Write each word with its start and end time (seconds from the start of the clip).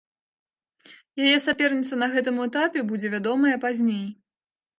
Яе 1.25 1.33
саперніца 1.47 1.93
на 2.05 2.07
гэтым 2.15 2.41
этапе 2.47 2.79
будзе 2.89 3.13
вядомая 3.17 3.53
пазней. 3.69 4.03